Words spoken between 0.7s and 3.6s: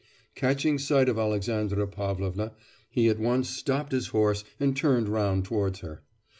sight of Alexandra Pavlovna he at once